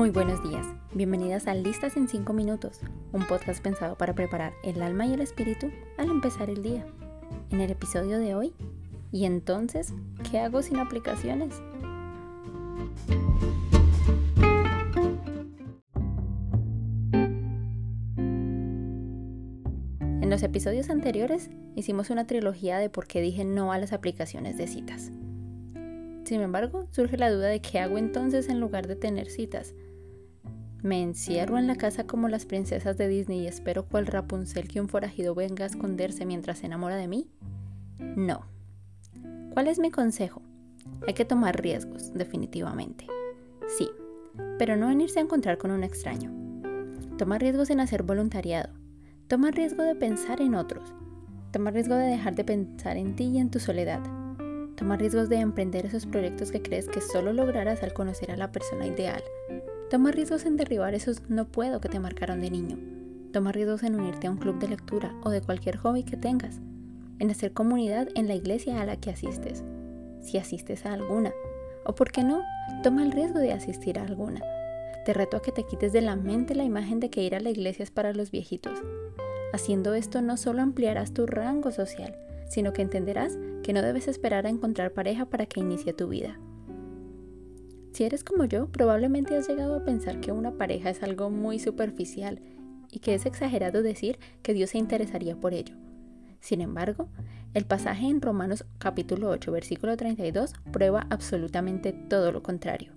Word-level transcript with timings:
Muy 0.00 0.08
buenos 0.08 0.42
días, 0.42 0.66
bienvenidas 0.94 1.46
a 1.46 1.52
Listas 1.52 1.98
en 1.98 2.08
5 2.08 2.32
Minutos, 2.32 2.80
un 3.12 3.26
podcast 3.26 3.62
pensado 3.62 3.98
para 3.98 4.14
preparar 4.14 4.54
el 4.64 4.80
alma 4.80 5.04
y 5.04 5.12
el 5.12 5.20
espíritu 5.20 5.70
al 5.98 6.08
empezar 6.08 6.48
el 6.48 6.62
día. 6.62 6.86
En 7.50 7.60
el 7.60 7.70
episodio 7.70 8.18
de 8.18 8.34
hoy, 8.34 8.54
¿y 9.12 9.26
entonces 9.26 9.92
qué 10.30 10.38
hago 10.38 10.62
sin 10.62 10.78
aplicaciones? 10.78 11.60
En 20.22 20.30
los 20.30 20.42
episodios 20.42 20.88
anteriores 20.88 21.50
hicimos 21.76 22.08
una 22.08 22.26
trilogía 22.26 22.78
de 22.78 22.88
por 22.88 23.06
qué 23.06 23.20
dije 23.20 23.44
no 23.44 23.70
a 23.70 23.78
las 23.78 23.92
aplicaciones 23.92 24.56
de 24.56 24.66
citas. 24.66 25.12
Sin 26.24 26.40
embargo, 26.40 26.86
surge 26.92 27.18
la 27.18 27.30
duda 27.30 27.48
de 27.48 27.60
qué 27.60 27.80
hago 27.80 27.98
entonces 27.98 28.48
en 28.48 28.60
lugar 28.60 28.86
de 28.86 28.96
tener 28.96 29.28
citas. 29.28 29.74
¿Me 30.82 31.02
encierro 31.02 31.58
en 31.58 31.66
la 31.66 31.76
casa 31.76 32.06
como 32.06 32.28
las 32.28 32.46
princesas 32.46 32.96
de 32.96 33.06
Disney 33.06 33.40
y 33.40 33.46
espero 33.46 33.84
cual 33.84 34.06
Rapunzel 34.06 34.66
que 34.66 34.80
un 34.80 34.88
forajido 34.88 35.34
venga 35.34 35.64
a 35.64 35.66
esconderse 35.66 36.24
mientras 36.24 36.58
se 36.58 36.66
enamora 36.66 36.96
de 36.96 37.06
mí? 37.06 37.30
No. 37.98 38.46
¿Cuál 39.52 39.68
es 39.68 39.78
mi 39.78 39.90
consejo? 39.90 40.40
Hay 41.06 41.12
que 41.12 41.26
tomar 41.26 41.60
riesgos, 41.60 42.14
definitivamente. 42.14 43.06
Sí, 43.76 43.90
pero 44.58 44.76
no 44.76 44.90
en 44.90 45.02
irse 45.02 45.18
a 45.18 45.22
encontrar 45.22 45.58
con 45.58 45.70
un 45.70 45.84
extraño. 45.84 46.32
Toma 47.18 47.38
riesgos 47.38 47.68
en 47.68 47.80
hacer 47.80 48.02
voluntariado. 48.02 48.72
Toma 49.28 49.50
riesgo 49.50 49.82
de 49.82 49.94
pensar 49.94 50.40
en 50.40 50.54
otros. 50.54 50.94
Toma 51.50 51.70
riesgo 51.70 51.94
de 51.94 52.06
dejar 52.06 52.34
de 52.36 52.44
pensar 52.44 52.96
en 52.96 53.16
ti 53.16 53.24
y 53.24 53.38
en 53.38 53.50
tu 53.50 53.60
soledad. 53.60 54.00
Toma 54.76 54.96
riesgos 54.96 55.28
de 55.28 55.36
emprender 55.36 55.84
esos 55.84 56.06
proyectos 56.06 56.50
que 56.50 56.62
crees 56.62 56.88
que 56.88 57.02
solo 57.02 57.34
lograrás 57.34 57.82
al 57.82 57.92
conocer 57.92 58.30
a 58.30 58.36
la 58.38 58.50
persona 58.50 58.86
ideal. 58.86 59.22
Toma 59.90 60.12
riesgos 60.12 60.46
en 60.46 60.56
derribar 60.56 60.94
esos 60.94 61.28
no 61.28 61.48
puedo 61.48 61.80
que 61.80 61.88
te 61.88 61.98
marcaron 61.98 62.40
de 62.40 62.48
niño. 62.48 62.78
Toma 63.32 63.50
riesgos 63.50 63.82
en 63.82 63.96
unirte 63.96 64.28
a 64.28 64.30
un 64.30 64.36
club 64.36 64.60
de 64.60 64.68
lectura 64.68 65.12
o 65.24 65.30
de 65.30 65.40
cualquier 65.40 65.78
hobby 65.78 66.04
que 66.04 66.16
tengas. 66.16 66.60
En 67.18 67.28
hacer 67.28 67.52
comunidad 67.52 68.08
en 68.14 68.28
la 68.28 68.36
iglesia 68.36 68.80
a 68.80 68.86
la 68.86 68.94
que 68.94 69.10
asistes. 69.10 69.64
Si 70.20 70.38
asistes 70.38 70.86
a 70.86 70.92
alguna. 70.92 71.32
O 71.84 71.96
por 71.96 72.12
qué 72.12 72.22
no, 72.22 72.40
toma 72.84 73.02
el 73.02 73.10
riesgo 73.10 73.40
de 73.40 73.52
asistir 73.52 73.98
a 73.98 74.04
alguna. 74.04 74.40
Te 75.04 75.12
reto 75.12 75.36
a 75.36 75.42
que 75.42 75.50
te 75.50 75.64
quites 75.64 75.92
de 75.92 76.02
la 76.02 76.14
mente 76.14 76.54
la 76.54 76.62
imagen 76.62 77.00
de 77.00 77.10
que 77.10 77.24
ir 77.24 77.34
a 77.34 77.40
la 77.40 77.50
iglesia 77.50 77.82
es 77.82 77.90
para 77.90 78.12
los 78.12 78.30
viejitos. 78.30 78.78
Haciendo 79.52 79.94
esto 79.94 80.22
no 80.22 80.36
solo 80.36 80.62
ampliarás 80.62 81.12
tu 81.12 81.26
rango 81.26 81.72
social, 81.72 82.14
sino 82.48 82.72
que 82.72 82.82
entenderás 82.82 83.36
que 83.64 83.72
no 83.72 83.82
debes 83.82 84.06
esperar 84.06 84.46
a 84.46 84.50
encontrar 84.50 84.92
pareja 84.92 85.26
para 85.26 85.46
que 85.46 85.58
inicie 85.58 85.92
tu 85.92 86.06
vida. 86.06 86.38
Si 87.92 88.04
eres 88.04 88.24
como 88.24 88.44
yo, 88.44 88.68
probablemente 88.68 89.36
has 89.36 89.48
llegado 89.48 89.74
a 89.74 89.84
pensar 89.84 90.20
que 90.20 90.32
una 90.32 90.52
pareja 90.52 90.90
es 90.90 91.02
algo 91.02 91.30
muy 91.30 91.58
superficial 91.58 92.40
y 92.90 93.00
que 93.00 93.14
es 93.14 93.26
exagerado 93.26 93.82
decir 93.82 94.18
que 94.42 94.54
Dios 94.54 94.70
se 94.70 94.78
interesaría 94.78 95.36
por 95.36 95.54
ello. 95.54 95.74
Sin 96.40 96.60
embargo, 96.60 97.08
el 97.52 97.64
pasaje 97.64 98.06
en 98.06 98.20
Romanos 98.20 98.64
capítulo 98.78 99.28
8 99.30 99.52
versículo 99.52 99.96
32 99.96 100.54
prueba 100.72 101.06
absolutamente 101.10 101.92
todo 101.92 102.32
lo 102.32 102.42
contrario. 102.42 102.92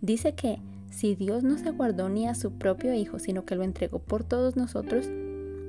Dice 0.00 0.34
que 0.34 0.60
si 0.90 1.14
Dios 1.14 1.42
no 1.42 1.58
se 1.58 1.70
guardó 1.70 2.08
ni 2.08 2.28
a 2.28 2.34
su 2.34 2.52
propio 2.52 2.94
Hijo, 2.94 3.18
sino 3.18 3.44
que 3.44 3.56
lo 3.56 3.64
entregó 3.64 3.98
por 3.98 4.24
todos 4.24 4.56
nosotros, 4.56 5.08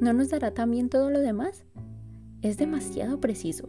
¿no 0.00 0.12
nos 0.12 0.30
dará 0.30 0.52
también 0.52 0.88
todo 0.88 1.10
lo 1.10 1.20
demás? 1.20 1.64
es 2.42 2.56
demasiado 2.58 3.20
preciso. 3.20 3.68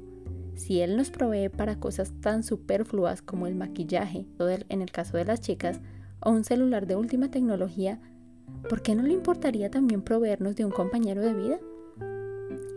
Si 0.58 0.82
Él 0.82 0.98
nos 0.98 1.12
provee 1.12 1.50
para 1.50 1.80
cosas 1.80 2.14
tan 2.20 2.42
superfluas 2.42 3.22
como 3.22 3.46
el 3.46 3.54
maquillaje, 3.54 4.26
en 4.40 4.82
el 4.82 4.92
caso 4.92 5.16
de 5.16 5.24
las 5.24 5.40
chicas, 5.40 5.80
o 6.20 6.32
un 6.32 6.44
celular 6.44 6.88
de 6.88 6.96
última 6.96 7.30
tecnología, 7.30 8.00
¿por 8.68 8.82
qué 8.82 8.96
no 8.96 9.04
le 9.04 9.14
importaría 9.14 9.70
también 9.70 10.02
proveernos 10.02 10.56
de 10.56 10.66
un 10.66 10.72
compañero 10.72 11.22
de 11.22 11.34
vida? 11.36 11.60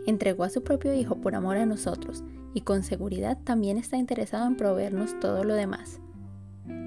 Entregó 0.05 0.43
a 0.43 0.49
su 0.49 0.63
propio 0.63 0.93
Hijo 0.93 1.15
por 1.21 1.33
amor 1.33 1.57
a 1.57 1.65
nosotros 1.65 2.23
y 2.53 2.61
con 2.61 2.83
seguridad 2.83 3.39
también 3.43 3.77
está 3.77 3.97
interesado 3.97 4.45
en 4.45 4.57
proveernos 4.57 5.19
todo 5.19 5.43
lo 5.43 5.55
demás. 5.55 5.99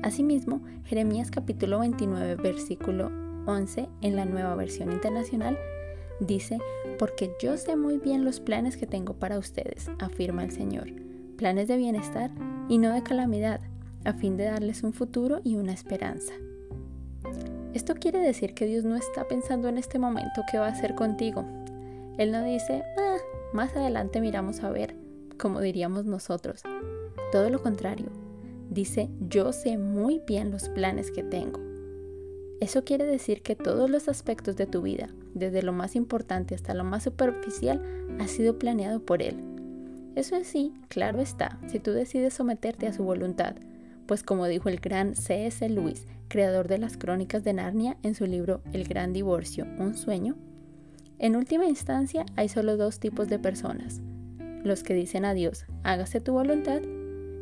Asimismo, 0.05 0.63
Jeremías 0.85 1.33
capítulo 1.33 1.81
29 1.81 2.37
versículo 2.37 3.11
11 3.47 3.89
en 4.01 4.15
la 4.15 4.27
nueva 4.27 4.55
versión 4.55 4.93
internacional 4.93 5.59
Dice, 6.21 6.59
porque 6.99 7.33
yo 7.41 7.57
sé 7.57 7.77
muy 7.77 7.99
bien 7.99 8.25
los 8.25 8.41
planes 8.41 8.77
que 8.77 8.87
tengo 8.87 9.15
para 9.15 9.39
ustedes, 9.39 9.91
afirma 9.99 10.45
el 10.45 10.53
Señor, 10.53 10.93
planes 11.37 11.69
de 11.69 11.77
bienestar 11.77 12.31
y 12.69 12.79
no 12.79 12.93
de 12.93 13.03
calamidad, 13.03 13.61
a 14.05 14.13
fin 14.13 14.37
de 14.37 14.45
darles 14.45 14.83
un 14.83 14.93
futuro 14.93 15.41
y 15.43 15.57
una 15.57 15.73
esperanza. 15.73 16.33
Esto 17.73 17.95
quiere 17.95 18.21
decir 18.21 18.55
que 18.55 18.67
Dios 18.67 18.85
no 18.85 18.95
está 18.95 19.27
pensando 19.27 19.69
en 19.69 19.79
este 19.79 19.99
momento 19.99 20.43
qué 20.51 20.59
va 20.59 20.67
a 20.67 20.73
hacer 20.73 20.95
contigo. 20.95 21.45
Él 22.19 22.31
no 22.31 22.45
dice, 22.45 22.85
ah, 22.97 23.17
más 23.53 23.75
adelante 23.75 24.21
miramos 24.21 24.63
a 24.63 24.71
ver, 24.71 24.95
como 25.37 25.61
diríamos 25.61 26.05
nosotros. 26.05 26.63
Todo 27.33 27.51
lo 27.51 27.61
contrario, 27.61 28.07
dice, 28.71 29.11
yo 29.29 29.53
sé 29.53 29.79
muy 29.79 30.23
bien 30.25 30.53
los 30.53 30.69
planes 30.69 31.11
que 31.11 31.25
tengo 31.25 31.74
eso 32.65 32.83
quiere 32.83 33.05
decir 33.05 33.43
que 33.43 33.57
todos 33.57 33.91
los 33.91 34.09
aspectos 34.09 34.57
de 34.57 34.65
tu 34.67 34.81
vida, 34.81 35.11
desde 35.35 35.63
lo 35.63 35.75
más 35.75 35.97
importante 35.97 36.55
hasta 36.55 36.73
lo 36.73 36.83
más 36.83 37.03
superficial, 37.03 37.83
ha 38.19 38.27
sido 38.27 38.59
planeado 38.59 39.01
por 39.01 39.21
Él. 39.23 39.37
Eso 40.15 40.35
es 40.37 40.47
sí, 40.47 40.73
claro 40.89 41.21
está, 41.21 41.61
si 41.67 41.79
tú 41.79 41.91
decides 41.91 42.33
someterte 42.33 42.87
a 42.87 42.95
su 42.95 43.05
voluntad, 43.05 43.57
pues 44.07 44.23
como 44.23 44.47
dijo 44.47 44.71
el 44.71 44.81
gran 44.81 45.15
C.S. 45.15 45.69
Lewis, 45.69 46.07
creador 46.29 46.67
de 46.69 46.79
las 46.79 46.97
crónicas 46.97 47.45
de 47.45 47.53
Narnia 47.53 47.99
en 48.03 48.15
su 48.15 48.25
libro 48.25 48.63
El 48.73 48.85
gran 48.85 49.13
divorcio, 49.13 49.67
un 49.79 49.95
sueño, 49.95 50.35
en 51.19 51.37
última 51.37 51.67
instancia 51.67 52.25
hay 52.35 52.49
solo 52.49 52.79
dos 52.79 52.99
tipos 52.99 53.29
de 53.29 53.39
personas, 53.39 54.01
los 54.63 54.83
que 54.83 54.95
dicen 54.95 55.27
a 55.27 55.35
Dios, 55.35 55.67
hágase 55.83 56.23
tu 56.23 56.33
voluntad, 56.33 56.81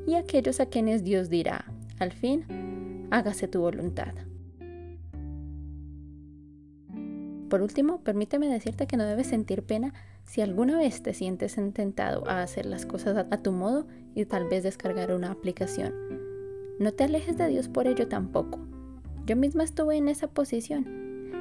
y 0.04 0.14
aquellos 0.14 0.58
a 0.58 0.66
quienes 0.66 1.04
Dios 1.04 1.30
dirá, 1.30 1.64
al 2.00 2.10
fin, 2.10 3.06
hágase 3.12 3.46
tu 3.46 3.60
voluntad. 3.60 4.14
Por 7.52 7.60
último, 7.60 8.00
permíteme 8.00 8.48
decirte 8.48 8.86
que 8.86 8.96
no 8.96 9.04
debes 9.04 9.26
sentir 9.26 9.62
pena 9.62 9.92
si 10.24 10.40
alguna 10.40 10.78
vez 10.78 11.02
te 11.02 11.12
sientes 11.12 11.58
intentado 11.58 12.26
a 12.26 12.40
hacer 12.40 12.64
las 12.64 12.86
cosas 12.86 13.26
a, 13.30 13.42
tu 13.42 13.52
modo 13.52 13.86
y 14.14 14.24
tal 14.24 14.48
vez 14.48 14.62
descargar 14.62 15.12
una 15.12 15.30
aplicación. 15.30 15.92
No 16.78 16.92
te 16.92 17.04
alejes 17.04 17.36
de 17.36 17.48
Dios 17.48 17.68
por 17.68 17.88
ello 17.88 18.08
tampoco. 18.08 18.58
Yo 19.26 19.36
misma 19.36 19.64
estuve 19.64 19.98
en 19.98 20.08
esa 20.08 20.28
posición. 20.28 20.86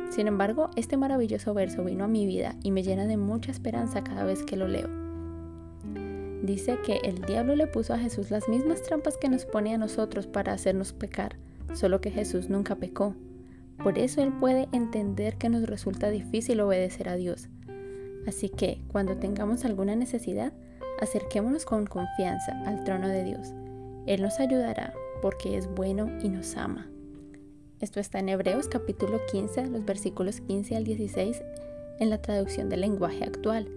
Sin 0.10 0.28
embargo, 0.28 0.70
este 0.76 0.98
maravilloso 0.98 1.54
verso 1.54 1.82
vino 1.86 2.04
a 2.04 2.10
mi 2.10 2.26
vida 2.26 2.58
y 2.62 2.72
me 2.72 2.84
llena 2.84 3.08
de 3.08 3.16
mucha 3.16 3.50
esperanza 3.50 4.04
cada 4.04 4.26
vez 4.26 4.44
que 4.44 4.58
lo 4.58 4.68
leo. 4.68 4.90
Dice 6.44 6.78
que 6.86 6.98
el 7.06 7.22
diablo 7.22 7.56
le 7.56 7.68
puso 7.68 7.94
a 7.94 8.00
Jesús 8.00 8.32
las 8.32 8.50
mismas 8.50 8.84
trampas 8.84 9.16
que 9.16 9.30
nos 9.30 9.46
pone 9.46 9.74
a 9.74 9.78
nosotros 9.78 10.28
para 10.28 10.52
hacernos 10.52 10.92
pecar, 10.92 11.38
solo 11.74 12.02
que 12.02 12.12
Jesús 12.12 12.50
nunca 12.50 12.76
pecó. 12.76 13.16
Por 13.84 13.98
eso 13.98 14.22
Él 14.22 14.32
puede 14.32 14.70
entender 14.72 15.38
que 15.38 15.50
nos 15.50 15.64
resulta 15.64 16.10
difícil 16.10 16.62
obedecer 16.62 17.10
a 17.10 17.16
Dios. 17.16 17.50
Así 18.28 18.50
que 18.50 18.82
cuando 18.88 19.18
tengamos 19.18 19.66
alguna 19.66 19.96
necesidad, 19.96 20.54
acerquémonos 21.00 21.66
con 21.66 21.88
confianza 21.88 22.52
al 22.66 22.84
trono 22.84 23.08
de 23.08 23.24
Dios. 23.24 23.54
Él 24.06 24.22
nos 24.22 24.40
ayudará 24.40 24.94
porque 25.22 25.58
es 25.58 25.68
bueno 25.68 26.10
y 26.22 26.30
nos 26.30 26.56
ama. 26.58 26.92
Esto 27.80 28.00
está 28.00 28.20
en 28.20 28.30
Hebreos 28.30 28.68
capítulo 28.68 29.20
15, 29.32 29.68
los 29.68 29.84
versículos 29.86 30.42
15 30.42 30.76
al 30.76 30.84
16 30.84 31.42
en 32.00 32.10
la 32.12 32.22
traducción 32.22 32.70
del 32.70 32.82
lenguaje 32.82 33.24
actual. 33.24 33.68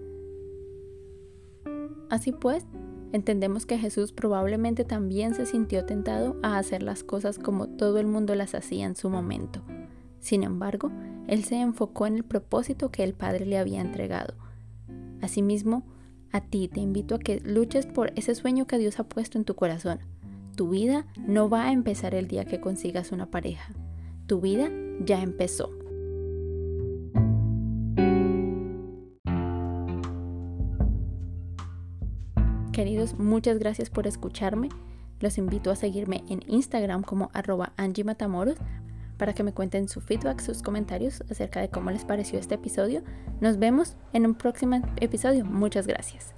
Así 2.09 2.31
pues, 2.31 2.67
entendemos 3.11 3.65
que 3.65 3.79
Jesús 3.79 4.11
probablemente 4.11 4.85
también 4.85 5.33
se 5.33 5.47
sintió 5.47 5.85
tentado 5.85 6.35
a 6.43 6.59
hacer 6.59 6.83
las 6.83 7.03
cosas 7.03 7.39
como 7.39 7.67
todo 7.67 7.97
el 7.97 8.05
mundo 8.05 8.35
las 8.35 8.53
hacía 8.53 8.85
en 8.85 8.95
su 8.95 9.09
momento. 9.09 9.63
Sin 10.25 10.41
embargo, 10.41 10.89
él 11.27 11.43
se 11.43 11.61
enfocó 11.61 12.07
en 12.07 12.15
el 12.15 12.23
propósito 12.23 12.89
que 12.89 13.03
el 13.03 13.13
Padre 13.13 13.45
le 13.45 13.59
había 13.59 13.79
entregado. 13.79 14.33
Asimismo, 15.21 15.83
a 16.31 16.41
ti 16.41 16.67
te 16.67 16.79
invito 16.79 17.13
a 17.13 17.19
que 17.19 17.41
luches 17.41 17.85
por 17.85 18.11
ese 18.15 18.33
sueño 18.33 18.65
que 18.65 18.79
Dios 18.79 18.99
ha 18.99 19.03
puesto 19.03 19.37
en 19.37 19.45
tu 19.45 19.53
corazón. 19.53 19.99
Tu 20.55 20.67
vida 20.67 21.05
no 21.27 21.47
va 21.47 21.65
a 21.65 21.71
empezar 21.71 22.15
el 22.15 22.27
día 22.27 22.43
que 22.43 22.59
consigas 22.59 23.11
una 23.11 23.29
pareja. 23.29 23.71
Tu 24.25 24.41
vida 24.41 24.71
ya 24.99 25.21
empezó. 25.21 25.69
Queridos, 32.71 33.19
muchas 33.19 33.59
gracias 33.59 33.91
por 33.91 34.07
escucharme. 34.07 34.69
Los 35.19 35.37
invito 35.37 35.69
a 35.69 35.75
seguirme 35.75 36.23
en 36.29 36.41
Instagram 36.47 37.03
como 37.03 37.29
arroba 37.31 37.73
para 39.17 39.33
que 39.33 39.43
me 39.43 39.53
cuenten 39.53 39.87
su 39.87 40.01
feedback, 40.01 40.39
sus 40.41 40.61
comentarios 40.61 41.23
acerca 41.29 41.61
de 41.61 41.69
cómo 41.69 41.91
les 41.91 42.05
pareció 42.05 42.39
este 42.39 42.55
episodio. 42.55 43.03
Nos 43.41 43.57
vemos 43.57 43.95
en 44.13 44.25
un 44.25 44.35
próximo 44.35 44.81
episodio. 44.97 45.45
Muchas 45.45 45.87
gracias. 45.87 46.33